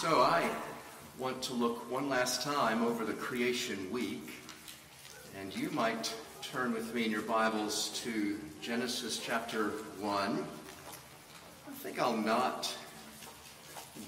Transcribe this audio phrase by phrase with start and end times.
[0.00, 0.48] So I
[1.18, 4.30] want to look one last time over the creation week,
[5.40, 10.46] and you might turn with me in your Bibles to Genesis chapter 1.
[11.66, 12.72] I think I'll not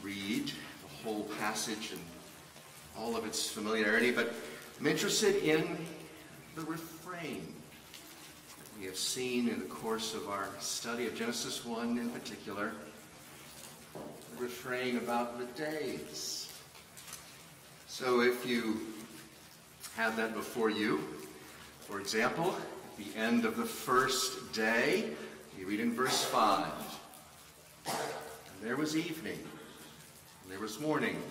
[0.01, 2.01] read the whole passage and
[2.97, 4.33] all of its familiarity, but
[4.79, 5.77] I'm interested in
[6.55, 7.53] the refrain
[8.59, 12.71] that we have seen in the course of our study of Genesis 1 in particular.
[14.41, 16.51] Refrain about the days.
[17.89, 18.81] So if you
[19.97, 21.05] have that before you,
[21.81, 25.11] for example, at the end of the first day,
[25.59, 26.67] you read in verse 5.
[27.87, 27.97] And
[28.63, 29.39] there was evening,
[30.43, 31.23] and there was morning,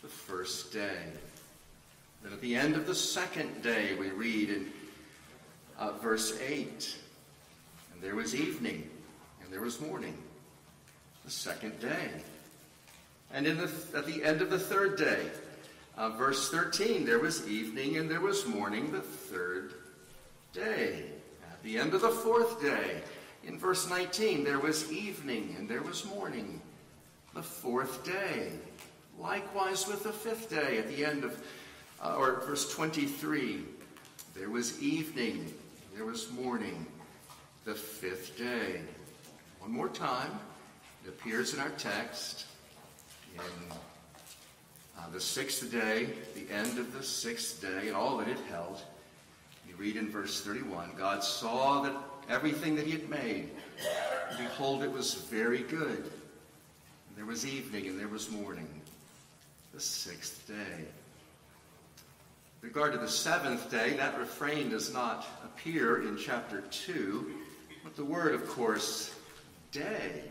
[0.00, 1.02] the first day.
[2.22, 4.70] Then at the end of the second day, we read in
[5.80, 6.96] uh, verse 8,
[7.92, 8.88] and there was evening,
[9.42, 10.16] and there was morning,
[11.28, 12.08] the second day.
[13.34, 15.26] And in the, at the end of the third day,
[15.98, 19.74] uh, verse 13, there was evening and there was morning the third
[20.54, 21.04] day.
[21.52, 23.02] At the end of the fourth day,
[23.44, 26.62] in verse 19, there was evening and there was morning
[27.34, 28.52] the fourth day.
[29.18, 31.42] Likewise with the fifth day, at the end of,
[32.02, 33.64] uh, or verse 23,
[34.34, 35.52] there was evening,
[35.94, 36.86] there was morning
[37.66, 38.80] the fifth day.
[39.60, 40.30] One more time,
[41.08, 42.44] it appears in our text
[43.34, 43.40] in
[44.98, 48.82] uh, the sixth day, the end of the sixth day, and all that it held.
[49.66, 51.94] You read in verse 31 God saw that
[52.28, 53.48] everything that he had made,
[54.28, 55.98] and behold, it was very good.
[55.98, 58.68] And there was evening and there was morning,
[59.72, 60.84] the sixth day.
[62.60, 67.32] With regard to the seventh day, that refrain does not appear in chapter 2,
[67.82, 69.14] but the word, of course,
[69.72, 70.24] day,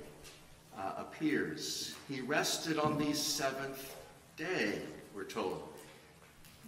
[0.78, 1.96] uh, appears.
[2.08, 3.96] He rested on the seventh
[4.36, 4.82] day,
[5.16, 5.64] we're told.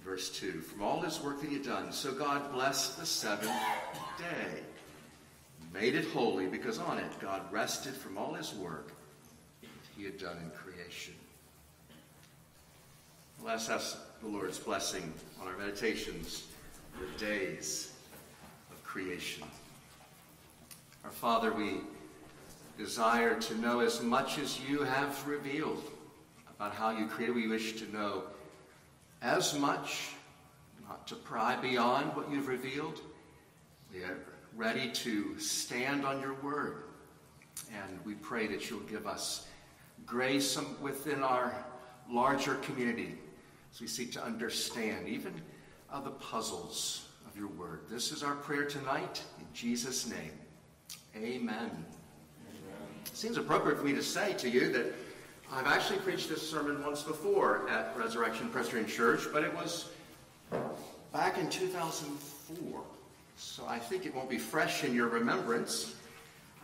[0.04, 3.52] Verse 2 From all his work that he had done, so God blessed the seventh
[4.18, 4.62] day,
[5.74, 8.92] made it holy, because on it God rested from all his work
[9.62, 11.14] that he had done in creation.
[13.44, 16.44] Let's ask the Lord's blessing on our meditations,
[17.00, 17.94] the days
[18.72, 19.44] of creation.
[21.06, 21.82] Our Father, we
[22.90, 25.84] desire to know as much as you have revealed
[26.56, 27.36] about how you created.
[27.36, 28.24] We wish to know
[29.22, 30.10] as much,
[30.88, 33.00] not to pry beyond what you've revealed.
[33.94, 34.18] We are
[34.56, 36.86] ready to stand on your word.
[37.72, 39.48] And we pray that you'll give us
[40.08, 41.54] grace within our
[42.10, 43.20] larger community
[43.72, 45.40] as we seek to understand even
[45.94, 47.82] uh, the puzzles of your word.
[47.88, 49.22] This is our prayer tonight.
[49.38, 50.32] In Jesus' name,
[51.16, 51.86] amen.
[53.20, 54.94] Seems appropriate for me to say to you that
[55.52, 59.90] I've actually preached this sermon once before at Resurrection Presbyterian Church, but it was
[61.12, 62.82] back in 2004.
[63.36, 65.96] So I think it won't be fresh in your remembrance.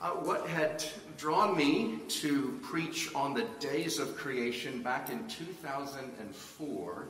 [0.02, 0.82] Uh, what had
[1.18, 7.08] drawn me to preach on the days of creation back in 2004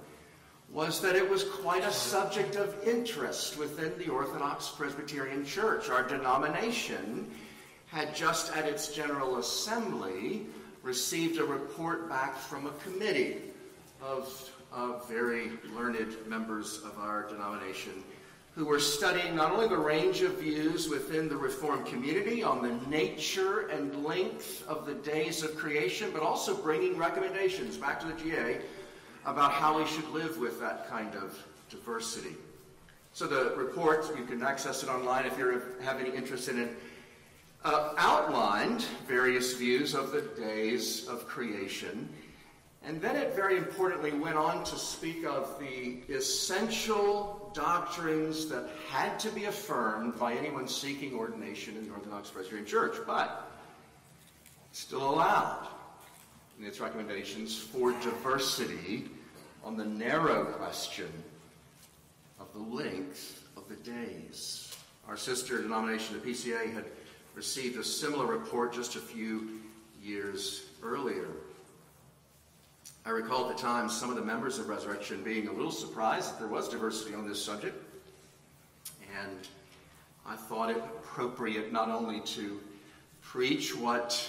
[0.72, 5.92] was that it was quite a subject of interest within the Orthodox Presbyterian Church.
[5.92, 7.30] Our denomination
[7.96, 10.46] had just at its General Assembly
[10.84, 13.38] received a report back from a committee
[14.02, 14.52] of,
[15.08, 18.04] very learned members of our denomination
[18.54, 22.74] who were studying not only the range of views within the Reformed community on the
[22.90, 28.14] nature and length of the days of creation, but also bringing recommendations back to the
[28.22, 28.58] GA
[29.26, 32.36] about how we should live with that kind of diversity.
[33.14, 36.76] So the report, you can access it online if you have any interest in it,
[37.66, 42.08] uh, outlined various views of the days of creation.
[42.84, 49.18] And then it very importantly went on to speak of the essential doctrines that had
[49.20, 53.52] to be affirmed by anyone seeking ordination in the Orthodox Presbyterian Church, but
[54.72, 55.68] still allowed
[56.60, 59.06] in its recommendations for diversity
[59.64, 61.12] on the narrow question
[62.40, 64.78] of the length of the days.
[65.08, 66.86] Our sister denomination, the PCA, had
[67.36, 69.60] received a similar report just a few
[70.02, 71.28] years earlier.
[73.06, 76.32] I recall at the time some of the members of Resurrection being a little surprised
[76.32, 77.76] that there was diversity on this subject.
[79.22, 79.48] And
[80.26, 82.60] I thought it appropriate not only to
[83.22, 84.28] preach what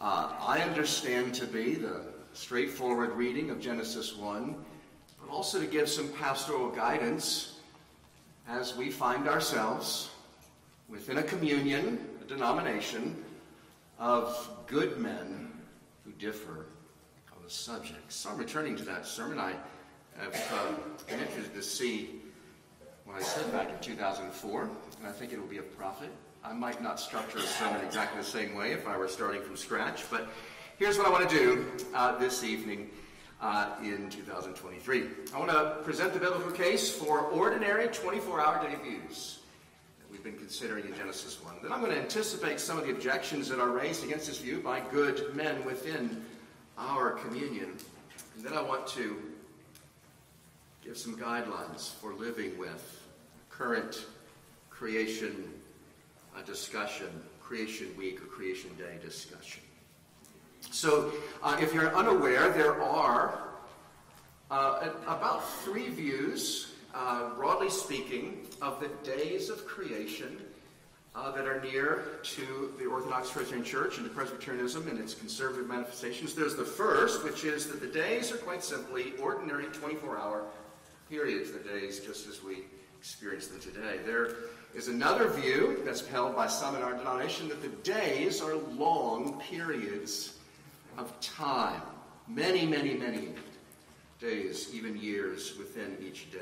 [0.00, 2.00] uh, I understand to be the
[2.32, 4.54] straightforward reading of Genesis 1,
[5.20, 7.58] but also to give some pastoral guidance
[8.48, 10.10] as we find ourselves
[10.88, 13.16] within a communion denomination
[13.98, 15.50] of good men
[16.04, 16.66] who differ
[17.36, 18.12] on the subject.
[18.12, 19.40] So I'm returning to that sermon.
[19.40, 19.54] I
[20.16, 22.20] have uh, been interested to see
[23.04, 26.10] what I said back in 2004, and I think it will be a profit.
[26.44, 29.56] I might not structure a sermon exactly the same way if I were starting from
[29.56, 30.28] scratch, but
[30.78, 32.90] here's what I want to do uh, this evening
[33.42, 35.04] uh, in 2023.
[35.34, 39.39] I want to present the biblical case for ordinary 24 hour day views
[40.10, 41.54] we've been considering in Genesis 1.
[41.62, 44.60] Then I'm going to anticipate some of the objections that are raised against this view
[44.60, 46.24] by good men within
[46.78, 47.76] our communion.
[48.36, 49.16] And then I want to
[50.84, 53.02] give some guidelines for living with
[53.50, 54.06] current
[54.70, 55.50] creation
[56.36, 57.08] uh, discussion,
[57.42, 59.62] creation week or creation day discussion.
[60.70, 61.12] So,
[61.42, 63.38] uh, if you're unaware, there are
[64.50, 70.40] uh, about three views, uh, broadly speaking, of the days of creation
[71.14, 75.66] uh, that are near to the Orthodox Presbyterian Church and to Presbyterianism and its conservative
[75.66, 76.34] manifestations.
[76.34, 80.44] There's the first, which is that the days are quite simply ordinary 24 hour
[81.08, 82.58] periods, the days just as we
[82.98, 83.98] experience them today.
[84.04, 84.34] There
[84.74, 89.40] is another view that's held by some in our denomination that the days are long
[89.40, 90.38] periods
[90.96, 91.82] of time.
[92.28, 93.30] Many, many, many
[94.20, 96.38] days, even years within each day.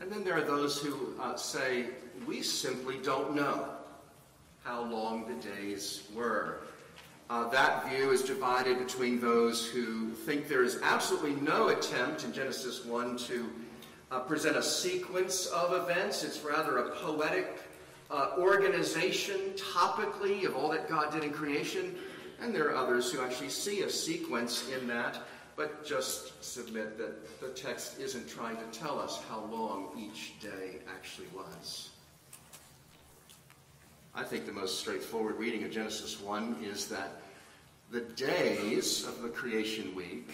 [0.00, 1.86] And then there are those who uh, say,
[2.26, 3.68] we simply don't know
[4.64, 6.60] how long the days were.
[7.30, 12.32] Uh, that view is divided between those who think there is absolutely no attempt in
[12.32, 13.50] Genesis 1 to
[14.10, 16.22] uh, present a sequence of events.
[16.22, 17.60] It's rather a poetic
[18.10, 21.94] uh, organization topically of all that God did in creation.
[22.40, 25.18] And there are others who actually see a sequence in that,
[25.58, 30.76] but just submit that the text isn't trying to tell us how long each day
[30.88, 31.90] actually was.
[34.14, 37.20] I think the most straightforward reading of Genesis 1 is that
[37.90, 40.30] the days of the creation week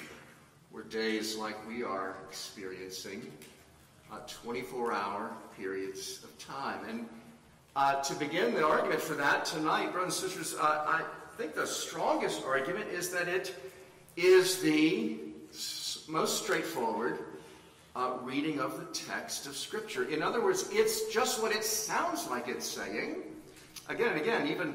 [0.70, 3.32] were days like we are experiencing,
[4.12, 6.86] uh, 24 hour periods of time.
[6.86, 7.08] And
[7.76, 11.04] uh, to begin the argument for that tonight, brothers and sisters, uh, I
[11.34, 13.63] I think the strongest argument is that it
[14.16, 15.18] is the
[16.08, 17.18] most straightforward
[17.96, 20.04] uh, reading of the text of Scripture.
[20.04, 23.22] In other words, it's just what it sounds like it's saying.
[23.88, 24.74] Again and again, even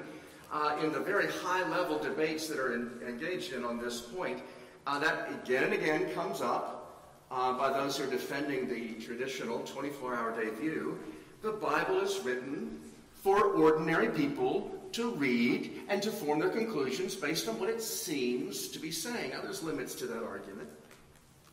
[0.51, 4.39] uh, in the very high level debates that are in, engaged in on this point,
[4.87, 9.59] uh, that again and again comes up uh, by those who are defending the traditional
[9.59, 10.99] 24 hour day view.
[11.41, 12.79] The Bible is written
[13.13, 18.67] for ordinary people to read and to form their conclusions based on what it seems
[18.69, 19.31] to be saying.
[19.31, 20.69] Now, there's limits to that argument.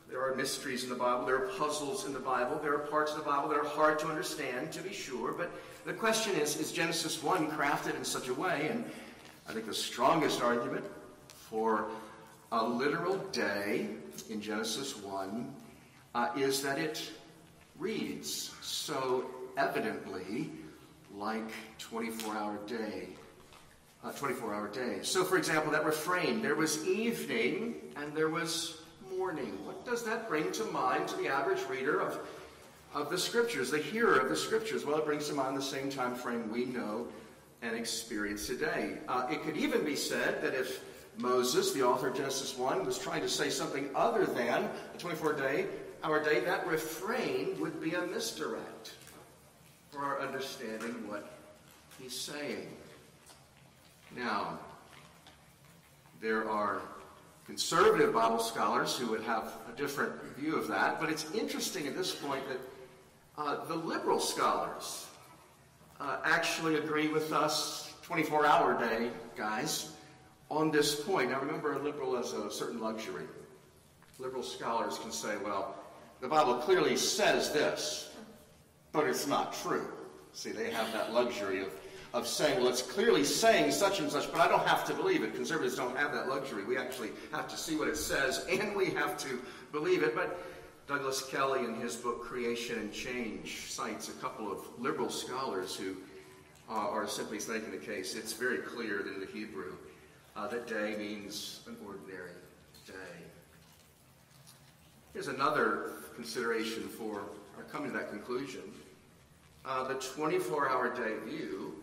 [0.08, 3.12] There are mysteries in the Bible, there are puzzles in the Bible, there are parts
[3.12, 5.32] of the Bible that are hard to understand, to be sure.
[5.32, 5.50] But
[5.84, 8.68] the question is is Genesis 1 crafted in such a way?
[8.70, 8.84] And
[9.48, 10.84] I think the strongest argument
[11.28, 11.88] for
[12.52, 13.88] a literal day
[14.30, 15.54] in Genesis 1
[16.14, 17.10] uh, is that it
[17.78, 20.50] reads so evidently
[21.14, 23.08] like 24 hour day
[24.06, 24.98] uh, 24 hour day.
[25.02, 28.82] So, for example, that refrain, there was evening and there was
[29.16, 29.58] morning.
[29.64, 32.18] What does that bring to mind to the average reader of,
[32.94, 34.84] of the scriptures, the hearer of the scriptures?
[34.84, 37.08] Well, it brings to mind the same time frame we know
[37.62, 38.98] and experience today.
[39.08, 40.82] Uh, it could even be said that if
[41.18, 45.32] Moses, the author of Genesis 1, was trying to say something other than a 24
[45.32, 45.66] day
[46.04, 48.92] hour day, that refrain would be a misdirect
[49.90, 51.38] for our understanding what
[51.98, 52.68] he's saying.
[54.14, 54.58] Now,
[56.20, 56.82] there are
[57.46, 61.96] conservative Bible scholars who would have a different view of that, but it's interesting at
[61.96, 62.58] this point that
[63.38, 65.06] uh, the liberal scholars
[66.00, 69.92] uh, actually agree with us, 24 hour day guys,
[70.50, 71.30] on this point.
[71.30, 73.24] Now, remember, a liberal has a certain luxury.
[74.18, 75.74] Liberal scholars can say, well,
[76.20, 78.10] the Bible clearly says this,
[78.92, 79.86] but it's not true.
[80.32, 81.68] See, they have that luxury of
[82.16, 85.22] of saying, well, it's clearly saying such and such, but I don't have to believe
[85.22, 85.34] it.
[85.34, 86.64] Conservatives don't have that luxury.
[86.64, 89.38] We actually have to see what it says, and we have to
[89.70, 90.14] believe it.
[90.14, 90.38] But
[90.88, 95.94] Douglas Kelly, in his book Creation and Change, cites a couple of liberal scholars who
[96.70, 98.14] uh, are simply making the case.
[98.14, 99.74] It's very clear in the Hebrew
[100.36, 102.30] uh, that day means an ordinary
[102.86, 102.94] day.
[105.12, 107.24] Here's another consideration for
[107.70, 108.62] coming to that conclusion.
[109.66, 111.75] Uh, the 24 hour day view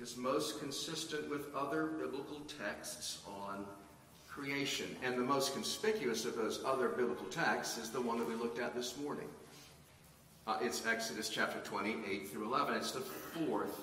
[0.00, 3.66] is most consistent with other biblical texts on
[4.26, 4.86] creation.
[5.02, 8.58] And the most conspicuous of those other biblical texts is the one that we looked
[8.58, 9.28] at this morning.
[10.46, 12.76] Uh, it's Exodus chapter 28 through 11.
[12.76, 13.82] It's the fourth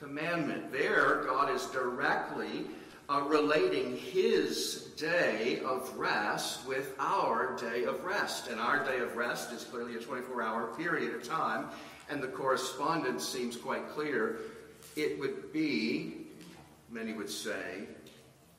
[0.00, 0.72] commandment.
[0.72, 2.66] There, God is directly
[3.08, 8.48] uh, relating his day of rest with our day of rest.
[8.48, 11.66] And our day of rest is clearly a 24 hour period of time,
[12.10, 14.40] and the correspondence seems quite clear.
[14.96, 16.26] It would be,
[16.90, 17.86] many would say,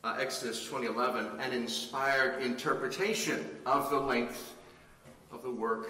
[0.04, 4.54] uh, Exodus 20:11, an inspired interpretation of the length
[5.32, 5.90] of the work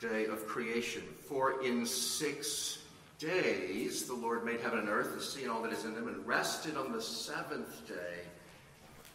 [0.00, 1.02] day of creation.
[1.28, 2.78] For in six
[3.18, 6.08] days the Lord made heaven and earth, the sea and all that is in them,
[6.08, 8.24] and rested on the seventh day.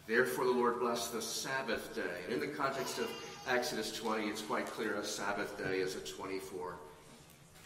[0.06, 2.22] Therefore the Lord blessed the Sabbath day.
[2.24, 3.10] And in the context of
[3.48, 6.76] Exodus 20, it's quite clear a Sabbath day is a 24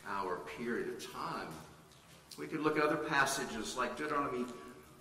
[0.08, 1.48] hour period of time.
[2.38, 4.44] We could look at other passages like Deuteronomy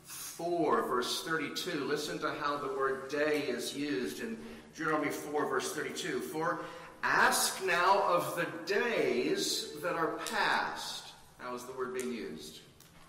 [0.03, 1.85] 4, verse 32.
[1.85, 4.37] Listen to how the word day is used in
[4.75, 6.19] Deuteronomy 4, verse 32.
[6.19, 6.61] For
[7.03, 11.09] ask now of the days that are past.
[11.37, 12.61] How is the word being used?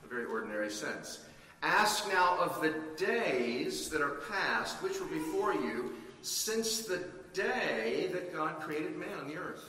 [0.04, 1.20] A very ordinary sense.
[1.62, 8.10] Ask now of the days that are past, which were before you, since the day
[8.12, 9.64] that God created man on the earth.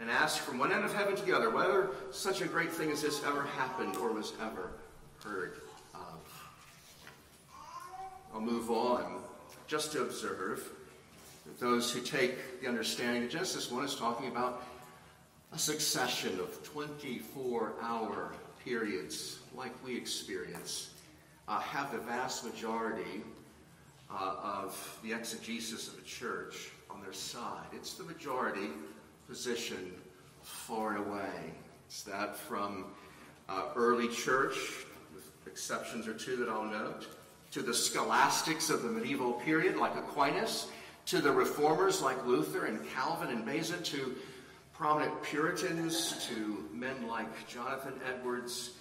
[0.00, 2.90] And ask from one end of heaven to the other whether such a great thing
[2.90, 4.70] as this ever happened or was ever
[5.24, 5.60] heard
[5.94, 6.48] of.
[8.32, 9.22] I'll move on
[9.66, 10.68] just to observe
[11.46, 14.62] that those who take the understanding that Genesis 1 is talking about
[15.52, 18.32] a succession of 24 hour
[18.64, 20.90] periods like we experience
[21.48, 23.22] uh, have the vast majority
[24.10, 27.66] uh, of the exegesis of the church on their side.
[27.72, 28.68] It's the majority
[29.28, 29.92] position
[30.42, 31.52] far away.
[31.86, 32.86] It's that from
[33.48, 34.56] uh, early church,
[35.14, 37.06] with exceptions or two that I'll note,
[37.50, 40.68] to the scholastics of the medieval period like Aquinas,
[41.06, 44.16] to the reformers like Luther and Calvin and Beza, to
[44.72, 48.72] prominent Puritans, to men like Jonathan Edwards,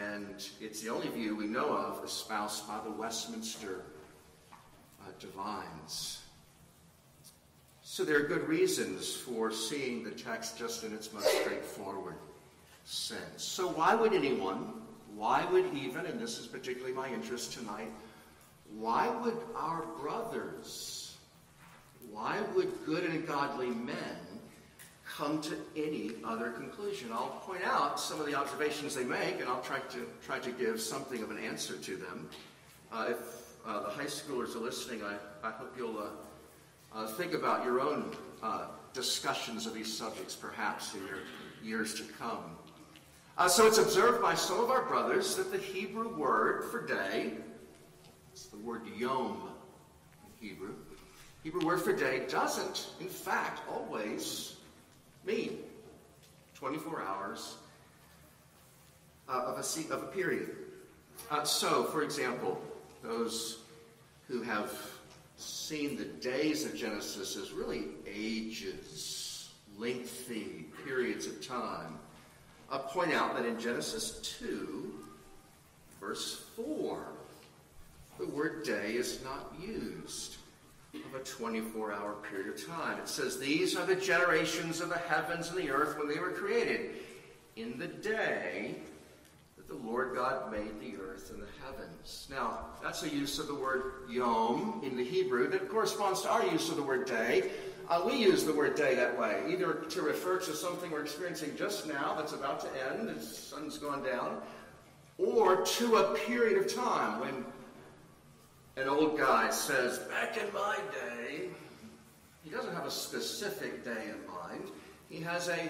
[0.00, 3.82] and it's the only view we know of espoused by the Westminster
[4.52, 6.19] uh, divines.
[7.92, 12.14] So there are good reasons for seeing the text just in its most straightforward
[12.84, 13.42] sense.
[13.42, 14.74] So why would anyone,
[15.16, 17.90] why would even, and this is particularly my interest tonight,
[18.78, 21.16] why would our brothers,
[22.12, 24.18] why would good and godly men
[25.04, 27.10] come to any other conclusion.
[27.12, 30.52] I'll point out some of the observations they make, and I'll try to try to
[30.52, 32.30] give something of an answer to them.
[32.92, 33.18] Uh, if
[33.66, 36.10] uh, the high schoolers are listening, I, I hope you'll uh,
[36.94, 41.18] uh think about your own uh, discussions of these subjects, perhaps in your
[41.62, 42.56] years to come.
[43.38, 47.34] Uh, so it's observed by some of our brothers that the Hebrew word for day,
[48.32, 49.50] it's the word yom
[50.24, 50.74] in Hebrew,
[51.42, 54.56] Hebrew word for day doesn't, in fact, always
[55.24, 55.58] mean
[56.54, 57.56] 24 hours
[59.28, 60.50] uh, of, a, of a period.
[61.30, 62.60] Uh, so, for example,
[63.02, 63.60] those
[64.28, 64.70] who have
[65.40, 71.98] seen the days of Genesis as really ages, lengthy periods of time,
[72.70, 74.92] uh, point out that in Genesis 2,
[76.00, 77.04] verse 4,
[78.18, 80.36] the word day is not used
[80.94, 82.98] of a 24 hour period of time.
[82.98, 86.32] It says, These are the generations of the heavens and the earth when they were
[86.32, 86.96] created,
[87.56, 88.76] in the day
[89.70, 92.26] the Lord God made the earth and the heavens.
[92.28, 96.44] Now, that's a use of the word yom in the Hebrew that corresponds to our
[96.44, 97.52] use of the word day.
[97.88, 101.56] Uh, we use the word day that way, either to refer to something we're experiencing
[101.56, 104.40] just now that's about to end, the sun's gone down,
[105.18, 107.44] or to a period of time when
[108.76, 111.48] an old guy says, back in my day,
[112.42, 114.64] he doesn't have a specific day in mind.
[115.08, 115.68] He has a,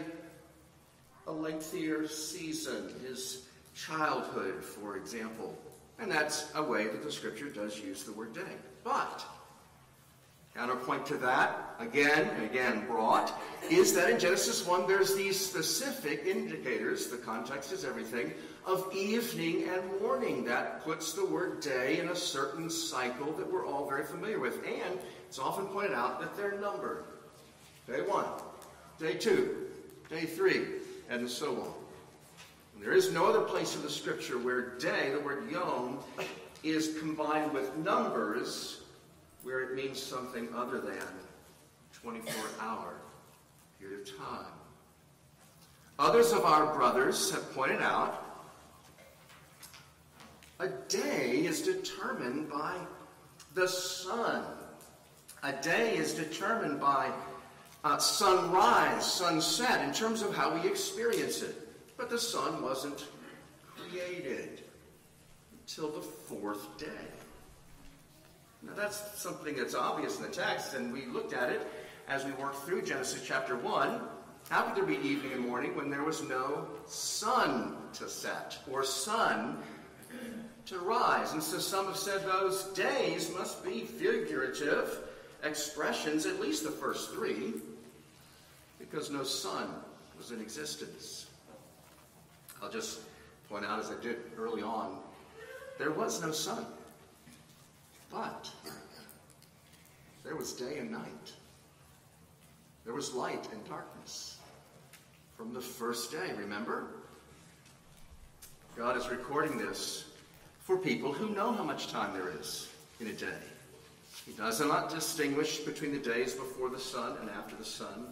[1.26, 5.56] a lengthier season, his childhood, for example.
[5.98, 8.56] And that's a way that the scripture does use the word day.
[8.84, 9.24] But,
[10.54, 13.38] counterpoint to that, again again brought,
[13.70, 18.32] is that in Genesis 1 there's these specific indicators, the context is everything,
[18.66, 20.44] of evening and morning.
[20.44, 24.64] That puts the word day in a certain cycle that we're all very familiar with.
[24.66, 24.98] And
[25.28, 27.04] it's often pointed out that they're numbered.
[27.86, 28.26] Day one,
[28.98, 29.68] day two,
[30.08, 30.66] day three,
[31.08, 31.79] and so on.
[32.80, 35.98] There is no other place in the scripture where day, the word yom,
[36.62, 38.80] is combined with numbers
[39.42, 41.02] where it means something other than
[41.92, 42.94] 24 hour
[43.78, 44.52] period of time.
[45.98, 48.26] Others of our brothers have pointed out
[50.58, 52.76] a day is determined by
[53.54, 54.44] the sun.
[55.42, 57.10] A day is determined by
[57.84, 61.59] uh, sunrise, sunset, in terms of how we experience it.
[62.00, 63.06] But the sun wasn't
[63.76, 64.62] created.
[65.60, 67.06] until the fourth day.
[68.62, 71.60] Now, that's something that's obvious in the text, and we looked at it
[72.08, 74.00] as we worked through Genesis chapter 1.
[74.48, 78.82] How could there be evening and morning when there was no sun to set or
[78.82, 79.58] sun
[80.66, 81.34] to rise?
[81.34, 84.98] And so some have said those days must be figurative
[85.44, 87.52] expressions, at least the first three,
[88.78, 89.68] because no sun
[90.18, 91.19] was in existence.
[92.62, 93.00] I'll just
[93.48, 94.98] point out, as I did early on,
[95.78, 96.66] there was no sun.
[98.10, 98.50] But
[100.24, 101.32] there was day and night.
[102.84, 104.38] There was light and darkness.
[105.36, 106.88] From the first day, remember?
[108.76, 110.04] God is recording this
[110.60, 112.68] for people who know how much time there is
[113.00, 113.38] in a day.
[114.26, 118.09] He does not distinguish between the days before the sun and after the sun.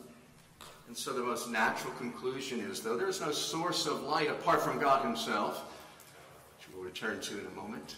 [0.88, 4.62] And so the most natural conclusion is though there is no source of light apart
[4.62, 5.62] from God Himself,
[6.56, 7.96] which we'll return to in a moment,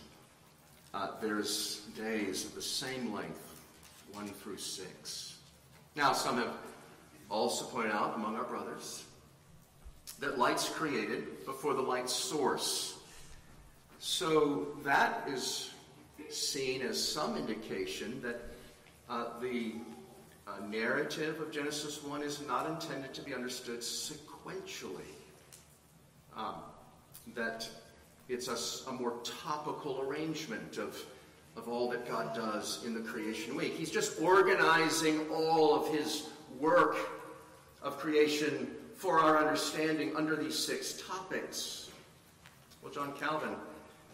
[0.93, 3.63] uh, there's days of the same length,
[4.13, 5.37] 1 through 6.
[5.95, 6.53] Now, some have
[7.29, 9.05] also pointed out among our brothers
[10.19, 12.99] that light's created before the light source.
[14.01, 15.71] So that is
[16.29, 18.41] seen as some indication that
[19.09, 19.75] uh, the
[20.51, 25.15] uh, narrative of Genesis 1 is not intended to be understood sequentially.
[26.37, 26.55] Um,
[27.35, 27.69] that
[28.29, 30.97] it's a, a, more topical arrangement of,
[31.57, 33.75] of all that God does in the creation week.
[33.77, 36.29] He's just organizing all of his
[36.59, 36.97] work
[37.83, 41.91] of creation for our understanding under these six topics.
[42.83, 43.55] Well, John Calvin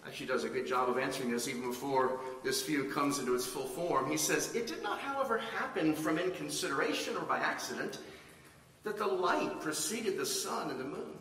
[0.07, 3.47] actually does a good job of answering this even before this view comes into its
[3.47, 4.09] full form.
[4.11, 7.99] He says, It did not, however, happen from inconsideration or by accident
[8.85, 11.19] that the light preceded the sun and the moon.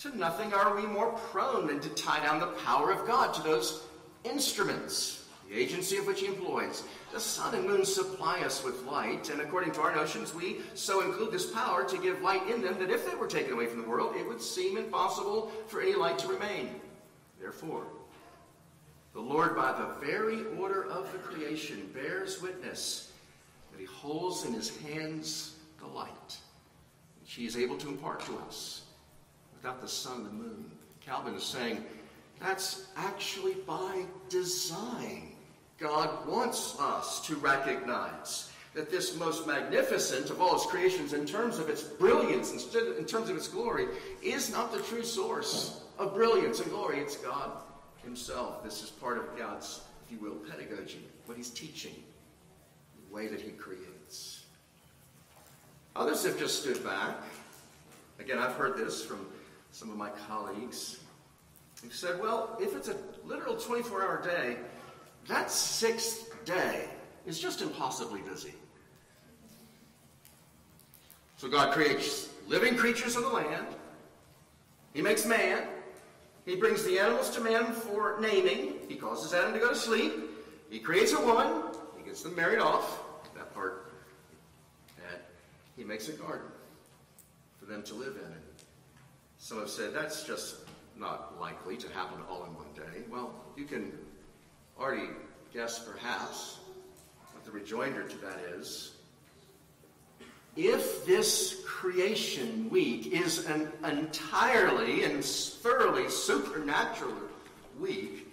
[0.00, 3.42] To nothing are we more prone than to tie down the power of God to
[3.42, 3.84] those
[4.24, 6.84] instruments, the agency of which He employs.
[7.12, 11.02] The sun and moon supply us with light, and according to our notions, we so
[11.02, 13.82] include this power to give light in them that if they were taken away from
[13.82, 16.80] the world, it would seem impossible for any light to remain.
[17.40, 17.84] Therefore,
[19.14, 23.12] the Lord, by the very order of the creation, bears witness
[23.70, 26.36] that He holds in His hands the light,
[27.20, 28.82] which He is able to impart to us
[29.54, 30.70] without the sun and the moon.
[31.04, 31.84] Calvin is saying
[32.40, 35.32] that's actually by design.
[35.78, 41.58] God wants us to recognize that this most magnificent of all his creations, in terms
[41.58, 43.86] of its brilliance, in terms of its glory,
[44.22, 46.98] is not the true source of brilliance and glory.
[46.98, 47.50] It's God
[48.02, 48.62] himself.
[48.64, 51.94] This is part of God's, if you will, pedagogy, what he's teaching,
[53.08, 54.44] the way that he creates.
[55.94, 57.16] Others have just stood back.
[58.18, 59.26] Again, I've heard this from
[59.72, 61.00] some of my colleagues
[61.82, 64.56] who said, well, if it's a literal 24 hour day,
[65.28, 66.88] that sixth day
[67.26, 68.54] is just impossibly busy.
[71.36, 73.66] So God creates living creatures of the land.
[74.94, 75.66] He makes man.
[76.44, 78.74] He brings the animals to man for naming.
[78.88, 80.12] He causes Adam to go to sleep.
[80.70, 81.70] He creates a woman.
[81.96, 83.00] He gets them married off.
[83.36, 83.92] That part.
[84.98, 85.20] And
[85.76, 86.48] he makes a garden
[87.58, 88.24] for them to live in.
[88.24, 88.42] And
[89.38, 90.56] Some have said that's just
[90.96, 93.02] not likely to happen all in one day.
[93.10, 93.92] Well, you can
[94.78, 95.08] already
[95.54, 96.58] guess perhaps
[97.32, 98.96] what the rejoinder to that is.
[100.56, 107.14] If this creation week is an entirely and thoroughly supernatural
[107.80, 108.28] week,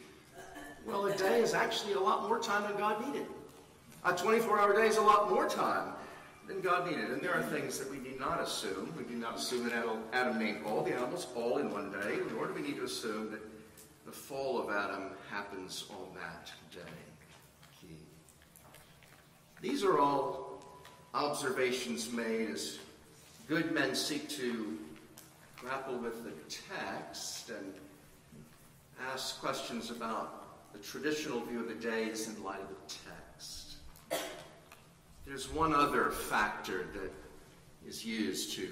[0.86, 3.28] well, a day is actually a lot more time than God needed.
[4.04, 5.94] A 24 hour day is a lot more time
[6.48, 7.12] than God needed.
[7.12, 8.94] And there are things that we need not assume.
[8.98, 12.48] We do not assume that Adam named all the animals all in one day, nor
[12.48, 13.42] do we need to assume that
[14.06, 17.90] the fall of Adam happens on that day.
[19.62, 20.59] These are all
[21.14, 22.80] observations made as
[23.48, 24.78] good men seek to
[25.58, 26.32] grapple with the
[26.78, 27.74] text and
[29.12, 33.76] ask questions about the traditional view of the days in light of the text.
[35.26, 37.12] There's one other factor that
[37.88, 38.72] is used to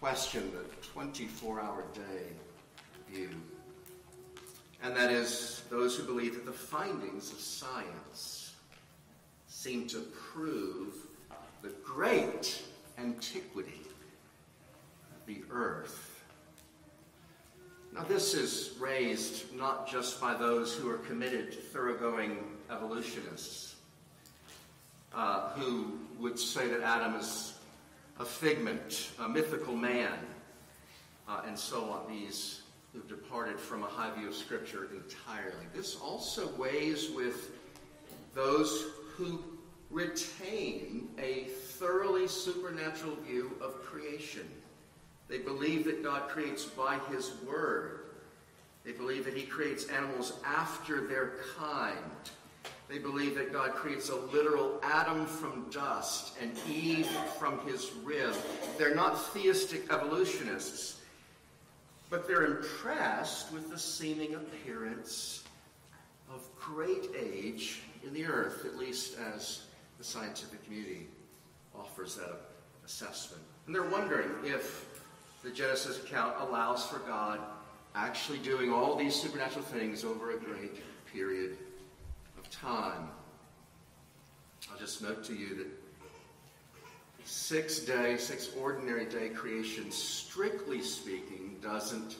[0.00, 3.30] question the 24 hour day view,
[4.82, 8.54] and that is those who believe that the findings of science
[9.48, 10.00] seem to
[10.32, 10.94] prove
[11.62, 12.62] the great
[12.98, 13.82] antiquity
[15.14, 16.22] of the earth.
[17.92, 22.38] Now, this is raised not just by those who are committed, thoroughgoing
[22.70, 23.74] evolutionists
[25.12, 27.54] uh, who would say that Adam is
[28.20, 30.18] a figment, a mythical man,
[31.28, 32.08] uh, and so on.
[32.08, 35.66] These who've departed from a high view of Scripture entirely.
[35.74, 37.50] This also weighs with
[38.34, 39.42] those who
[39.90, 44.48] retain a thoroughly supernatural view of creation.
[45.28, 48.00] They believe that God creates by His Word.
[48.84, 51.96] They believe that He creates animals after their kind.
[52.88, 57.06] They believe that God creates a literal Adam from dust and Eve
[57.38, 58.34] from his rib.
[58.78, 61.00] They're not theistic evolutionists,
[62.10, 65.44] but they're impressed with the seeming appearance
[66.34, 69.66] of great age in the earth, at least as
[70.00, 71.06] the scientific community
[71.78, 72.40] offers that
[72.86, 73.42] assessment.
[73.66, 75.02] And they're wondering if
[75.44, 77.38] the Genesis account allows for God
[77.94, 80.80] actually doing all these supernatural things over a great
[81.12, 81.58] period
[82.38, 83.08] of time.
[84.72, 85.66] I'll just note to you that
[87.24, 92.16] six day, six ordinary day creation, strictly speaking, doesn't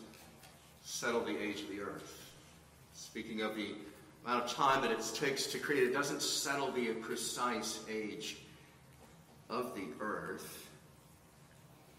[0.82, 2.30] settle the age of the earth.
[2.92, 3.68] Speaking of the
[4.24, 8.38] amount of time that it takes to create, it doesn't settle the precise age
[9.48, 10.68] of the earth.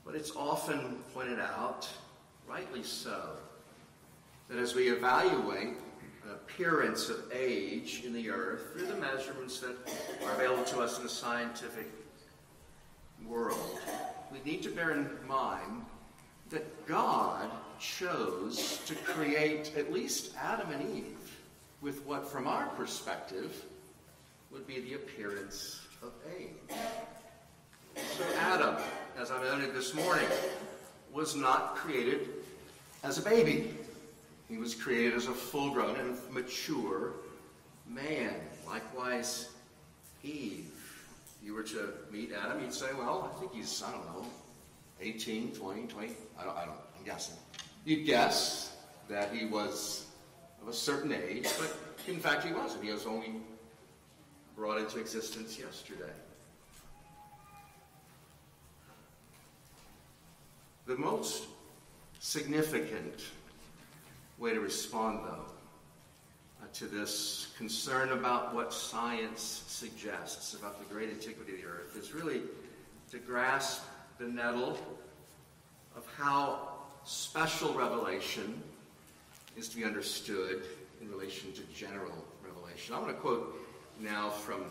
[0.05, 1.87] But it's often pointed out,
[2.47, 3.31] rightly so,
[4.49, 5.75] that as we evaluate
[6.23, 9.75] an appearance of age in the earth through the measurements that
[10.25, 11.87] are available to us in the scientific
[13.25, 13.79] world,
[14.31, 15.85] we need to bear in mind
[16.49, 21.17] that God chose to create at least Adam and Eve
[21.81, 23.65] with what, from our perspective,
[24.51, 26.77] would be the appearance of age.
[27.95, 28.75] So, Adam,
[29.17, 30.27] as I noted this morning,
[31.11, 32.29] was not created
[33.03, 33.73] as a baby.
[34.47, 37.13] He was created as a full grown and mature
[37.87, 38.35] man.
[38.67, 39.49] Likewise,
[40.23, 40.67] Eve.
[41.41, 44.25] If you were to meet Adam, you'd say, well, I think he's, I don't know,
[45.01, 46.13] 18, 20, 20.
[46.39, 47.35] I don't, I don't, I'm guessing.
[47.85, 48.75] You'd guess
[49.09, 50.05] that he was
[50.61, 51.75] of a certain age, but
[52.07, 52.83] in fact he wasn't.
[52.83, 53.33] He was only
[54.55, 56.11] brought into existence yesterday.
[60.85, 61.47] The most
[62.19, 63.21] significant
[64.37, 65.45] way to respond, though,
[66.61, 71.95] uh, to this concern about what science suggests about the great antiquity of the earth
[71.97, 72.41] is really
[73.11, 73.83] to grasp
[74.19, 74.77] the nettle
[75.95, 76.69] of how
[77.03, 78.61] special revelation
[79.61, 80.63] is to be understood
[81.01, 82.95] in relation to general revelation.
[82.95, 83.55] I want to quote
[83.99, 84.65] now from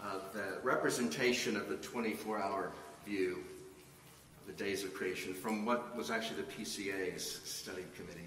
[0.00, 2.70] uh, the representation of the 24 hour
[3.04, 3.42] view
[4.40, 8.20] of the days of creation from what was actually the PCA's study committee.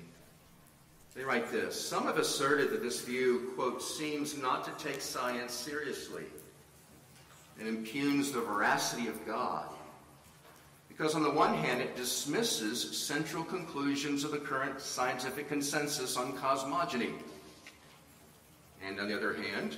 [1.16, 5.54] They write this Some have asserted that this view, quote, seems not to take science
[5.54, 6.26] seriously
[7.62, 9.70] and impugns the veracity of God.
[10.98, 16.34] Because, on the one hand, it dismisses central conclusions of the current scientific consensus on
[16.34, 17.12] cosmogony.
[18.86, 19.78] And on the other hand,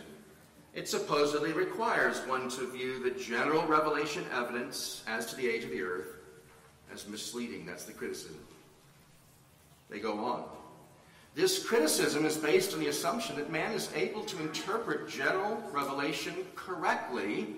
[0.73, 5.71] it supposedly requires one to view the general revelation evidence as to the age of
[5.71, 6.15] the earth
[6.93, 7.65] as misleading.
[7.65, 8.39] That's the criticism.
[9.89, 10.45] They go on.
[11.35, 16.33] This criticism is based on the assumption that man is able to interpret general revelation
[16.55, 17.55] correctly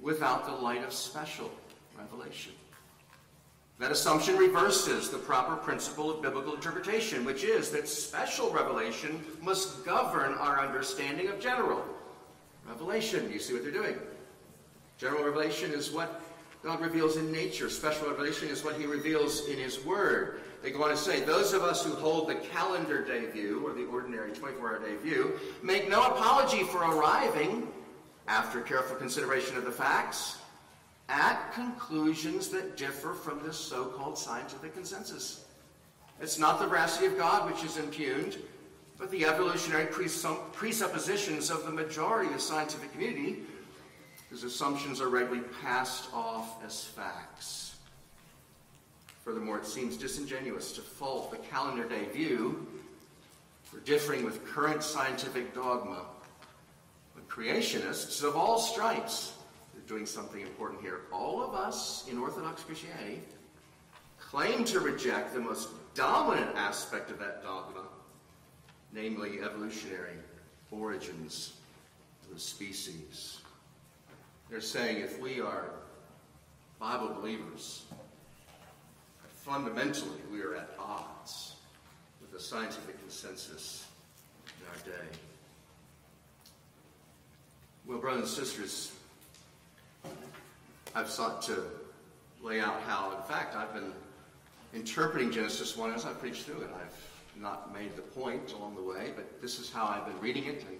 [0.00, 1.50] without the light of special
[1.96, 2.52] revelation.
[3.78, 9.84] That assumption reverses the proper principle of biblical interpretation, which is that special revelation must
[9.84, 11.84] govern our understanding of general
[12.68, 13.30] revelation.
[13.32, 13.98] You see what they're doing?
[14.96, 16.22] General revelation is what
[16.62, 17.68] God reveals in nature.
[17.68, 20.40] Special revelation is what he reveals in his word.
[20.62, 23.74] They go on to say, those of us who hold the calendar day view, or
[23.74, 27.68] the ordinary 24-hour day view, make no apology for arriving,
[28.28, 30.38] after careful consideration of the facts,
[31.08, 35.44] at conclusions that differ from this so-called scientific consensus.
[36.20, 38.38] It's not the veracity of God which is impugned,
[38.98, 43.42] but the evolutionary presuppositions of the majority of the scientific community
[44.30, 47.76] whose assumptions are regularly passed off as facts.
[49.24, 52.66] Furthermore, it seems disingenuous to fault the calendar day view
[53.62, 56.02] for differing with current scientific dogma.
[57.14, 59.32] But creationists of all stripes
[59.86, 61.02] doing something important here.
[61.12, 63.20] All of us in Orthodox Christianity
[64.18, 67.82] claim to reject the most dominant aspect of that dogma,
[68.92, 70.16] namely evolutionary
[70.70, 71.54] origins
[72.24, 73.40] of the species.
[74.50, 75.70] They're saying if we are
[76.78, 77.84] Bible believers,
[79.32, 81.54] fundamentally we are at odds
[82.20, 83.86] with the scientific consensus
[84.46, 85.06] in our day.
[87.86, 88.92] Well, brothers and sisters,
[90.94, 91.64] I've sought to
[92.42, 93.92] lay out how, in fact, I've been
[94.74, 96.70] interpreting Genesis 1 as I preach through it.
[96.74, 100.44] I've not made the point along the way, but this is how I've been reading
[100.44, 100.78] it and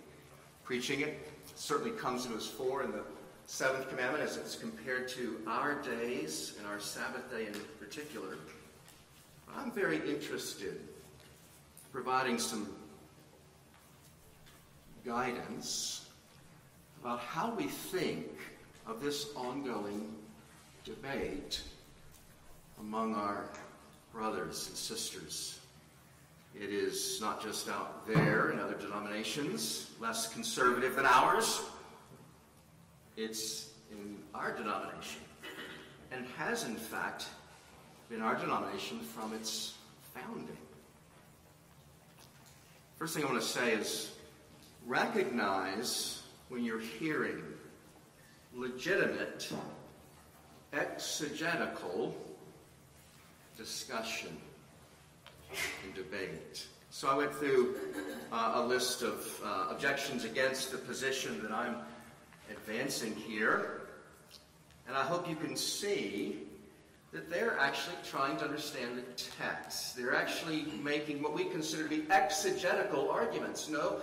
[0.62, 1.08] preaching it.
[1.08, 3.02] It certainly comes to us four in the
[3.46, 8.36] seventh commandment as it's compared to our days and our Sabbath day in particular.
[9.56, 10.78] I'm very interested in
[11.92, 12.68] providing some
[15.04, 16.08] guidance
[17.00, 18.26] about how we think
[18.86, 20.14] of this ongoing
[20.84, 21.62] debate
[22.80, 23.44] among our
[24.12, 25.58] brothers and sisters.
[26.54, 31.62] It is not just out there in other denominations, less conservative than ours.
[33.16, 35.20] It's in our denomination
[36.12, 37.26] and has, in fact,
[38.08, 39.74] been our denomination from its
[40.14, 40.56] founding.
[42.98, 44.12] First thing I want to say is
[44.86, 47.42] recognize when you're hearing
[48.56, 49.50] legitimate
[50.72, 52.16] exegetical
[53.56, 54.36] discussion
[55.84, 56.66] and debate.
[56.90, 57.76] So I went through
[58.32, 61.76] uh, a list of uh, objections against the position that I'm
[62.50, 63.88] advancing here,
[64.86, 66.38] and I hope you can see
[67.12, 69.96] that they're actually trying to understand the text.
[69.96, 73.68] They're actually making what we consider to be exegetical arguments.
[73.68, 74.02] No,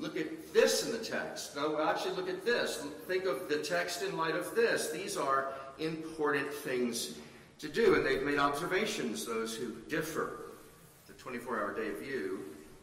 [0.00, 1.54] look at this in the text.
[1.54, 2.84] No, actually look at this.
[3.06, 4.90] Think of the text in light of this.
[4.90, 7.18] These are important things
[7.58, 10.52] to do, and they've made observations, those who differ,
[11.06, 12.40] the 24 hour day view,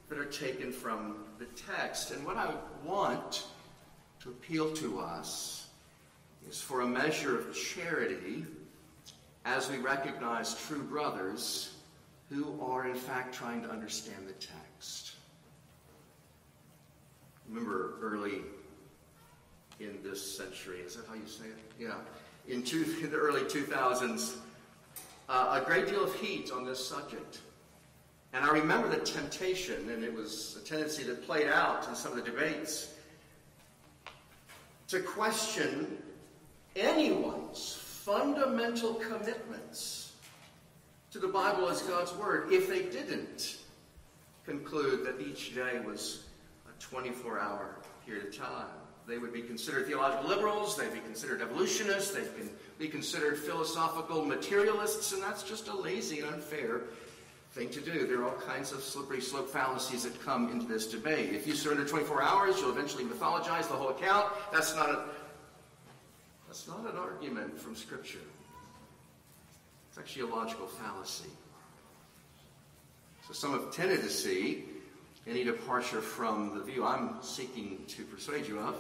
[0.10, 2.12] that are taken from the text.
[2.12, 2.53] And what I
[2.86, 3.47] want
[4.21, 5.67] to appeal to us
[6.47, 8.45] is for a measure of charity
[9.43, 11.75] as we recognize true brothers
[12.30, 14.66] who are, in fact, trying to understand the text.
[17.47, 18.41] Remember early
[19.79, 21.57] in this century, is that how you say it?
[21.79, 21.95] Yeah.
[22.47, 24.38] In, two, in the early 2000s,
[25.29, 27.39] uh, a great deal of heat on this subject.
[28.33, 32.12] And I remember the temptation, and it was a tendency that played out in some
[32.12, 32.93] of the debates,
[34.89, 35.97] to question
[36.75, 40.13] anyone's fundamental commitments
[41.12, 43.57] to the Bible as God's Word if they didn't
[44.45, 46.23] conclude that each day was
[46.79, 48.65] 24 hour period of time.
[49.07, 52.27] They would be considered theological liberals, they'd be considered evolutionists, they'd
[52.77, 56.81] be considered philosophical materialists, and that's just a lazy and unfair
[57.51, 58.05] thing to do.
[58.05, 61.33] There are all kinds of slippery slope fallacies that come into this debate.
[61.33, 64.27] If you surrender 24 hours, you'll eventually mythologize the whole account.
[64.51, 65.05] That's not a
[66.47, 68.19] that's not an argument from Scripture.
[69.89, 71.29] It's actually a logical fallacy.
[73.27, 74.63] So some have tended to see
[75.27, 78.77] any departure from the view I'm seeking to persuade you of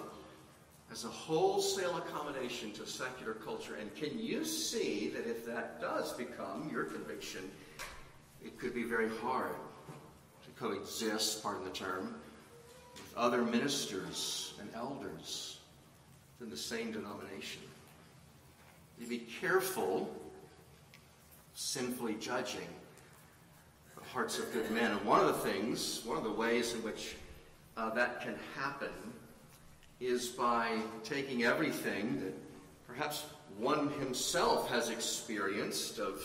[0.91, 3.75] as a wholesale accommodation to secular culture.
[3.75, 7.51] And can you see that if that does become your conviction,
[8.43, 9.55] it could be very hard
[10.45, 12.15] to coexist, pardon the term,
[12.95, 15.59] with other ministers and elders
[16.39, 17.61] in the same denomination.
[18.99, 20.15] You be careful
[21.53, 22.67] sinfully judging
[24.13, 24.91] hearts of good men.
[24.91, 27.15] And one of the things, one of the ways in which
[27.75, 28.89] uh, that can happen
[29.99, 32.33] is by taking everything that
[32.87, 33.25] perhaps
[33.57, 36.21] one himself has experienced of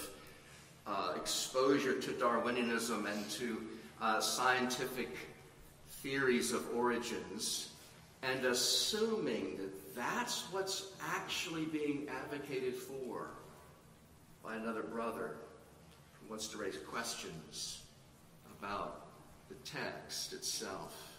[0.87, 3.62] uh, exposure to Darwinianism and to
[4.01, 5.16] uh, scientific
[5.88, 7.71] theories of origins
[8.23, 13.31] and assuming that that's what's actually being advocated for
[14.42, 15.37] by another brother
[16.33, 17.83] wants to raise questions
[18.59, 19.03] about
[19.51, 21.12] the text itself.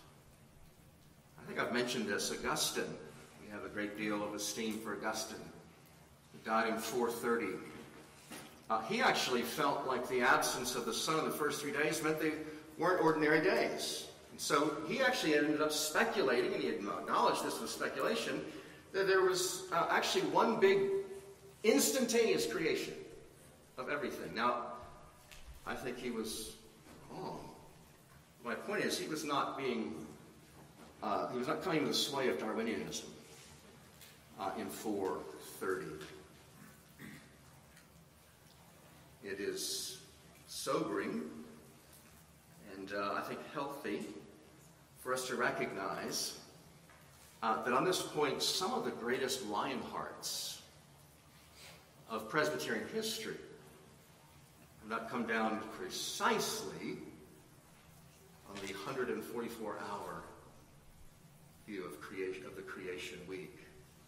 [1.39, 2.31] I think I've mentioned this.
[2.31, 2.91] Augustine,
[3.39, 5.37] we have a great deal of esteem for Augustine.
[6.31, 7.59] He died in 430.
[8.71, 12.01] Uh, he actually felt like the absence of the sun in the first three days
[12.01, 12.33] meant they
[12.79, 14.07] weren't ordinary days.
[14.31, 18.41] And so he actually ended up speculating, and he acknowledged this was speculation,
[18.93, 20.79] that there was uh, actually one big
[21.63, 22.95] instantaneous creation
[23.77, 24.33] of everything.
[24.33, 24.72] Now,
[25.65, 26.55] I think he was
[27.11, 27.39] wrong.
[28.43, 30.05] My point is, he was not being,
[31.01, 33.05] uh, he was not coming to the sway of Darwinianism
[34.39, 36.05] uh, in 430.
[39.23, 39.99] It is
[40.47, 41.21] sobering
[42.83, 44.01] and uh, I think healthy
[44.99, 46.37] for us to recognize
[47.41, 50.61] uh, that on this point, some of the greatest lion hearts
[52.09, 53.35] of Presbyterian history
[54.83, 56.97] have not come down precisely
[58.49, 60.23] on the 144 hour
[61.65, 63.57] view of creation of the creation week.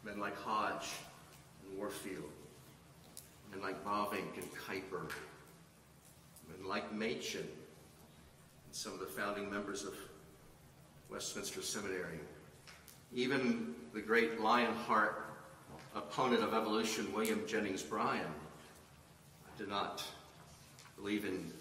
[0.03, 0.89] Men like Hodge
[1.63, 2.29] and Warfield,
[3.51, 5.09] men like Bavinck and Kuyper,
[6.49, 7.47] men like Machen
[8.65, 9.93] and some of the founding members of
[11.09, 12.19] Westminster Seminary,
[13.13, 15.25] even the great Lionheart
[15.95, 18.27] opponent of evolution, William Jennings Bryan,
[19.57, 20.03] did not
[20.95, 21.51] believe in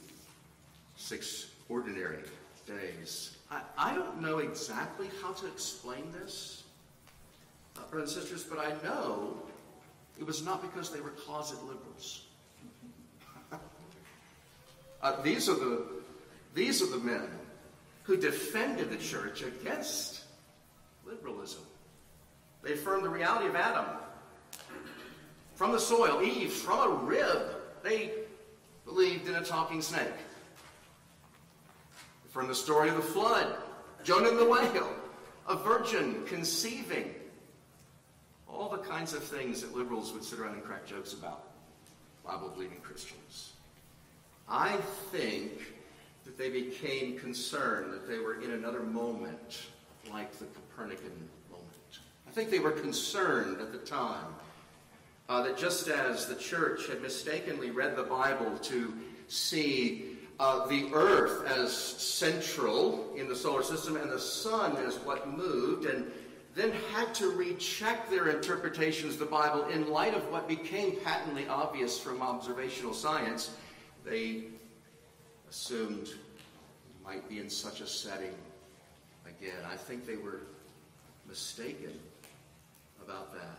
[0.97, 2.18] six ordinary
[2.66, 3.37] days.
[3.51, 6.64] I, I don't know exactly how to explain this,
[7.77, 9.37] uh, brothers and sisters, but I know
[10.18, 12.27] it was not because they were closet liberals.
[15.03, 15.83] uh, these are the
[16.55, 17.29] these are the men
[18.05, 20.23] who defended the church against
[21.05, 21.62] liberalism.
[22.62, 23.87] They affirmed the reality of Adam
[25.55, 27.57] from the soil, Eve from a rib.
[27.83, 28.24] They believed in a
[29.45, 30.09] talking snake.
[32.31, 33.55] From the story of the flood,
[34.03, 34.93] Jonah and the whale,
[35.49, 37.15] a virgin conceiving.
[38.49, 41.45] All the kinds of things that liberals would sit around and crack jokes about,
[42.25, 43.53] Bible believing Christians.
[44.49, 44.77] I
[45.11, 45.75] think
[46.25, 49.63] that they became concerned that they were in another moment
[50.11, 52.01] like the Copernican moment.
[52.29, 54.35] I think they were concerned at the time
[55.29, 58.93] uh, that just as the church had mistakenly read the Bible to
[59.29, 65.29] see uh, the earth as central in the solar system and the sun as what
[65.29, 66.11] moved, and
[66.55, 71.47] then had to recheck their interpretations of the Bible in light of what became patently
[71.49, 73.57] obvious from observational science,
[74.05, 74.45] they
[75.49, 76.11] assumed
[77.05, 78.35] might be in such a setting
[79.27, 79.59] again.
[79.71, 80.41] I think they were
[81.29, 81.93] mistaken
[83.03, 83.59] about that.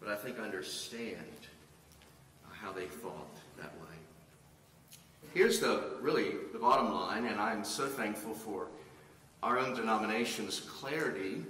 [0.00, 1.16] But I think understand
[2.50, 3.36] how they thought.
[5.34, 8.66] Here's the really the bottom line, and I'm so thankful for
[9.42, 11.42] our own denomination's clarity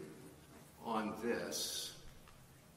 [0.85, 1.95] on this.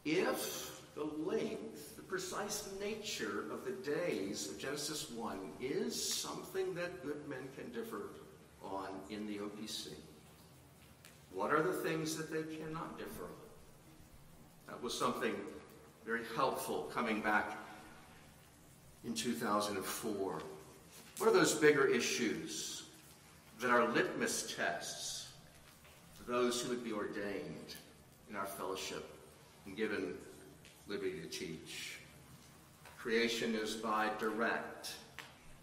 [0.04, 7.04] If the length, the precise nature of the days of Genesis 1 is something that
[7.04, 8.10] good men can differ
[8.64, 9.90] on in the OPC,
[11.32, 13.30] what are the things that they cannot differ on?
[14.70, 15.36] That was something
[16.04, 17.60] very helpful coming back
[19.04, 20.42] in 2004.
[21.18, 22.84] What are those bigger issues
[23.62, 25.30] that are litmus tests
[26.14, 27.76] for those who would be ordained
[28.30, 29.10] in our fellowship
[29.66, 30.16] and given
[30.88, 32.00] liberty to teach?
[32.98, 34.94] Creation is by direct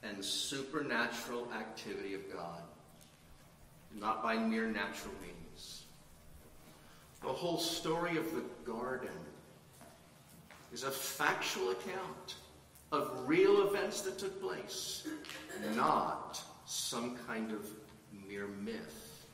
[0.03, 2.63] and supernatural activity of God,
[3.95, 5.83] not by mere natural means.
[7.21, 9.11] The whole story of the garden
[10.73, 12.37] is a factual account
[12.93, 15.09] of real events that took place,
[15.75, 17.67] not some kind of
[18.29, 19.25] mere myth.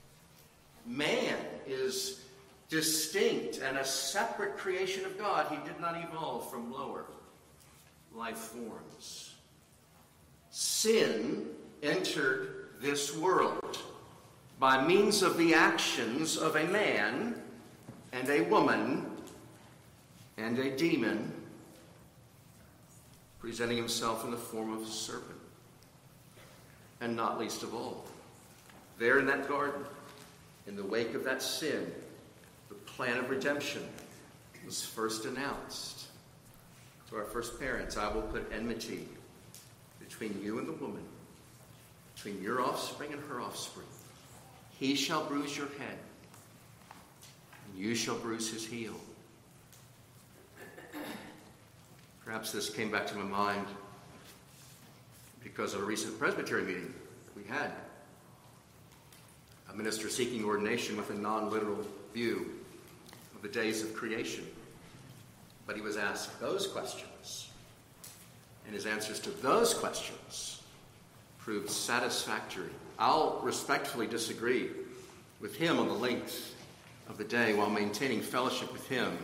[0.87, 2.25] Man is
[2.71, 5.47] distinct and a separate creation of God.
[5.51, 7.05] He did not evolve from lower
[8.14, 9.35] life forms.
[10.51, 11.49] Sin
[11.83, 13.79] entered this world
[14.61, 17.42] by means of the actions of a man
[18.12, 19.07] and a woman
[20.37, 21.33] and a demon
[23.59, 25.37] presenting himself in the form of a serpent.
[27.01, 28.05] And not least of all,
[29.01, 29.83] there in that garden,
[30.68, 31.90] in the wake of that sin,
[32.68, 33.83] the plan of redemption
[34.64, 36.07] was first announced
[37.11, 37.97] to our first parents.
[37.97, 39.09] I will put enmity
[39.99, 41.03] between you and the woman,
[42.14, 43.88] between your offspring and her offspring.
[44.79, 45.99] He shall bruise your head,
[47.66, 48.94] and you shall bruise his heel.
[52.28, 53.64] Perhaps this came back to my mind
[55.42, 56.92] because of a recent Presbytery meeting
[57.34, 57.72] we had.
[59.70, 61.78] A minister seeking ordination with a non literal
[62.12, 62.50] view
[63.34, 64.46] of the days of creation.
[65.66, 67.48] But he was asked those questions,
[68.66, 70.60] and his answers to those questions
[71.38, 72.68] proved satisfactory.
[72.98, 74.68] I'll respectfully disagree
[75.40, 76.54] with him on the length
[77.08, 79.16] of the day while maintaining fellowship with him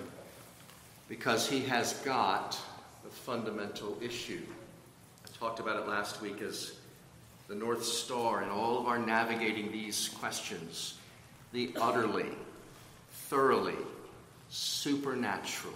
[1.07, 2.59] because he has got
[3.11, 4.43] fundamental issue.
[5.25, 6.75] I talked about it last week as
[7.49, 10.95] the North Star in all of our navigating these questions
[11.53, 12.27] the utterly,
[13.29, 13.77] thoroughly
[14.49, 15.75] supernatural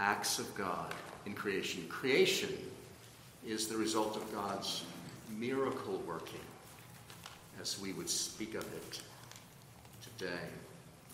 [0.00, 0.94] acts of God
[1.26, 1.84] in creation.
[1.88, 2.52] Creation
[3.46, 4.84] is the result of God's
[5.36, 6.40] miracle working,
[7.60, 9.00] as we would speak of it
[10.16, 10.48] today.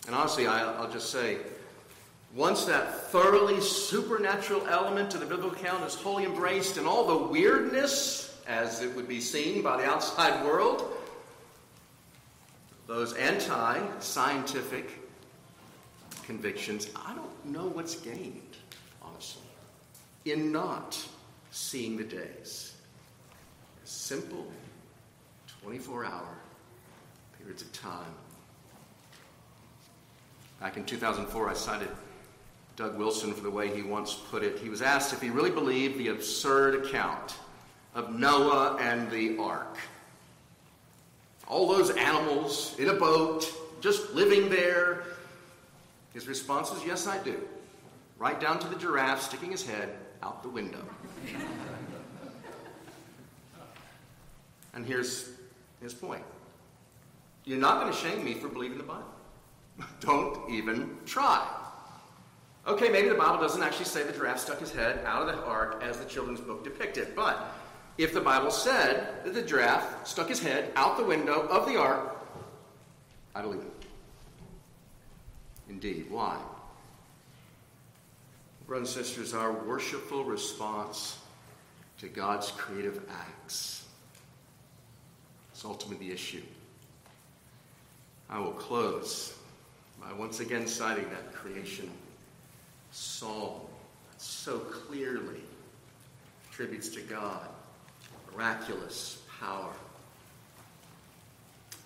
[0.07, 1.37] And honestly, I'll just say,
[2.35, 7.27] once that thoroughly supernatural element to the biblical account is wholly embraced and all the
[7.27, 10.97] weirdness, as it would be seen by the outside world,
[12.87, 14.99] those anti scientific
[16.23, 18.41] convictions, I don't know what's gained,
[19.01, 19.41] honestly,
[20.25, 20.97] in not
[21.51, 22.73] seeing the days
[23.85, 24.45] simple
[25.63, 26.37] 24 hour
[27.37, 28.13] periods of time.
[30.59, 31.89] Back in 2004, I cited
[32.75, 34.59] Doug Wilson for the way he once put it.
[34.59, 37.35] He was asked if he really believed the absurd account
[37.93, 39.77] of Noah and the ark.
[41.47, 45.03] All those animals in a boat, just living there.
[46.13, 47.39] His response was, Yes, I do.
[48.17, 50.83] Right down to the giraffe sticking his head out the window.
[54.73, 55.29] and here's
[55.81, 56.23] his point
[57.45, 59.05] You're not going to shame me for believing the Bible.
[60.01, 61.47] Don't even try.
[62.67, 65.43] Okay, maybe the Bible doesn't actually say the giraffe stuck his head out of the
[65.43, 67.53] ark as the children's book depicted, but
[67.97, 71.79] if the Bible said that the giraffe stuck his head out the window of the
[71.79, 72.17] ark,
[73.35, 73.85] I believe it.
[75.69, 76.07] Indeed.
[76.09, 76.37] Why?
[78.65, 81.19] Brothers and sisters, our worshipful response
[81.99, 83.85] to God's creative acts
[85.55, 86.41] is ultimately the issue.
[88.27, 89.37] I will close
[90.01, 91.91] by once again citing that creation
[92.95, 93.61] psalm
[94.17, 95.41] so clearly
[96.49, 97.47] attributes to God
[98.31, 99.71] miraculous power,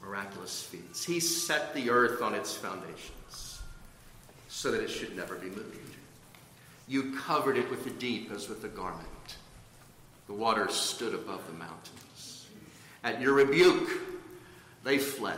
[0.02, 1.04] miraculous feats.
[1.04, 3.62] He set the earth on its foundations
[4.48, 5.96] so that it should never be moved.
[6.88, 9.06] You covered it with the deep as with a garment.
[10.28, 12.48] The waters stood above the mountains.
[13.04, 13.90] At your rebuke,
[14.84, 15.38] they fled.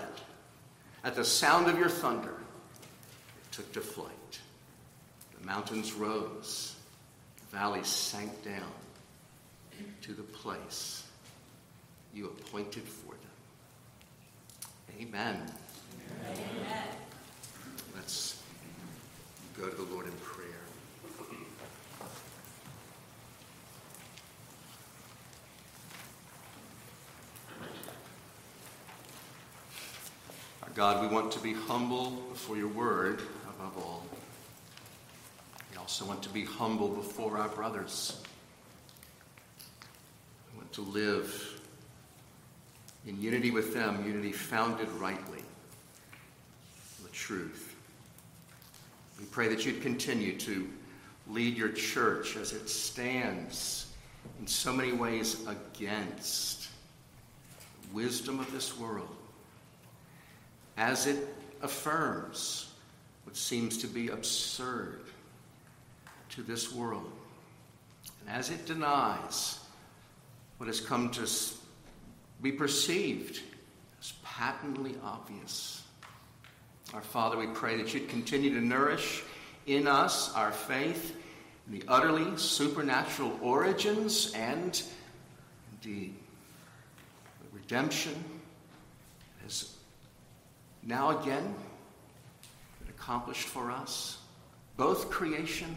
[1.04, 4.12] At the sound of your thunder, it took to flight.
[5.42, 6.76] The mountains rose,
[7.38, 8.72] the valleys sank down
[10.04, 11.04] to the place
[12.14, 15.02] you appointed for them.
[15.02, 15.42] Amen.
[16.28, 16.84] Amen.
[17.96, 18.42] Let's
[19.58, 20.48] go to the Lord in prayer.
[30.62, 34.06] Our God, we want to be humble before your word above all.
[35.92, 38.22] Also want to be humble before our brothers.
[40.50, 41.60] We want to live
[43.06, 45.44] in unity with them, unity founded rightly,
[47.04, 47.76] the truth.
[49.20, 50.70] We pray that you'd continue to
[51.28, 53.92] lead your church as it stands
[54.40, 56.70] in so many ways against
[57.82, 59.14] the wisdom of this world,
[60.78, 61.28] as it
[61.62, 62.72] affirms
[63.26, 65.02] what seems to be absurd
[66.32, 67.12] to this world,
[68.22, 69.60] and as it denies
[70.58, 71.28] what has come to
[72.42, 73.42] be perceived
[74.00, 75.84] as patently obvious.
[76.94, 79.24] Our Father, we pray that you'd continue to nourish
[79.66, 81.16] in us our faith
[81.68, 84.82] in the utterly supernatural origins and
[85.74, 86.16] indeed
[87.42, 89.76] the redemption that has
[90.84, 91.56] now again
[92.80, 94.18] been accomplished for us,
[94.78, 95.76] both creation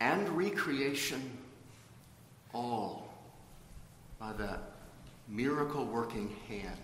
[0.00, 1.30] and recreation,
[2.52, 3.12] all
[4.18, 4.60] by that
[5.28, 6.78] miracle working hand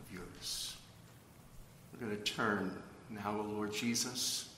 [0.00, 0.76] of yours.
[1.92, 2.72] We're going to turn
[3.10, 4.48] now, O Lord Jesus,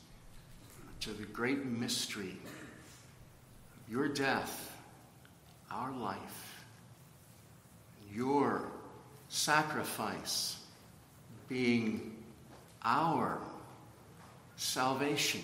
[1.00, 2.36] to the great mystery
[3.76, 4.76] of your death,
[5.70, 6.64] our life,
[8.12, 8.68] your
[9.28, 10.58] sacrifice
[11.48, 12.16] being
[12.84, 13.38] our
[14.56, 15.42] salvation.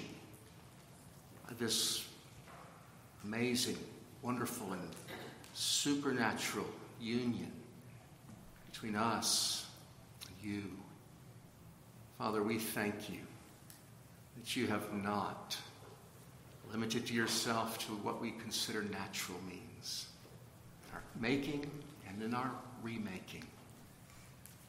[1.59, 2.07] This
[3.25, 3.79] amazing,
[4.23, 4.89] wonderful, and
[5.55, 6.67] supernatural
[7.01, 7.53] union
[8.71, 9.67] between us
[10.27, 10.63] and you.
[12.19, 13.21] Father, we thank you
[14.37, 15.57] that you have not
[16.71, 20.07] limited yourself to what we consider natural means.
[20.93, 21.71] Our making
[22.09, 22.51] and in our
[22.83, 23.45] remaking.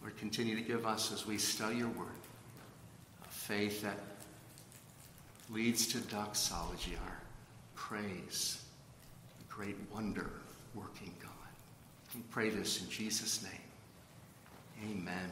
[0.02, 2.08] Lord, continue to give us as we study your word
[3.24, 4.00] a faith that
[5.50, 7.21] leads to doxology, our
[7.92, 8.64] praise,
[9.38, 10.30] the great wonder
[10.76, 11.32] working God.
[12.16, 14.92] We pray this in Jesus' name.
[14.94, 15.30] Amen.